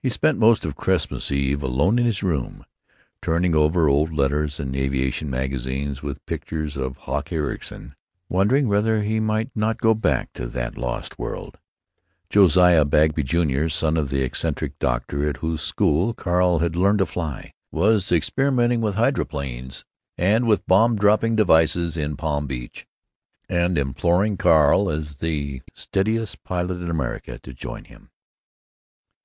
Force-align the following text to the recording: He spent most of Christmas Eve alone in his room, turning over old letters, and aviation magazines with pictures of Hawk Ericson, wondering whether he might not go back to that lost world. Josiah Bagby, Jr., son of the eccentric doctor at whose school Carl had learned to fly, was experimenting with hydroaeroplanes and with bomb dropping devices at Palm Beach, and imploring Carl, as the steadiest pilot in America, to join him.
He 0.00 0.08
spent 0.08 0.36
most 0.36 0.64
of 0.64 0.74
Christmas 0.74 1.30
Eve 1.30 1.62
alone 1.62 2.00
in 2.00 2.06
his 2.06 2.24
room, 2.24 2.64
turning 3.22 3.54
over 3.54 3.88
old 3.88 4.12
letters, 4.12 4.58
and 4.58 4.74
aviation 4.74 5.30
magazines 5.30 6.02
with 6.02 6.26
pictures 6.26 6.76
of 6.76 6.96
Hawk 6.96 7.30
Ericson, 7.30 7.94
wondering 8.28 8.66
whether 8.66 9.04
he 9.04 9.20
might 9.20 9.52
not 9.56 9.78
go 9.78 9.94
back 9.94 10.32
to 10.32 10.48
that 10.48 10.76
lost 10.76 11.20
world. 11.20 11.56
Josiah 12.28 12.84
Bagby, 12.84 13.22
Jr., 13.22 13.68
son 13.68 13.96
of 13.96 14.10
the 14.10 14.22
eccentric 14.22 14.76
doctor 14.80 15.28
at 15.28 15.36
whose 15.36 15.62
school 15.62 16.12
Carl 16.14 16.58
had 16.58 16.74
learned 16.74 16.98
to 16.98 17.06
fly, 17.06 17.54
was 17.70 18.10
experimenting 18.10 18.80
with 18.80 18.96
hydroaeroplanes 18.96 19.84
and 20.16 20.48
with 20.48 20.66
bomb 20.66 20.96
dropping 20.96 21.36
devices 21.36 21.96
at 21.96 22.18
Palm 22.18 22.48
Beach, 22.48 22.88
and 23.48 23.78
imploring 23.78 24.36
Carl, 24.36 24.90
as 24.90 25.14
the 25.18 25.62
steadiest 25.72 26.42
pilot 26.42 26.78
in 26.82 26.90
America, 26.90 27.38
to 27.44 27.54
join 27.54 27.84
him. 27.84 28.10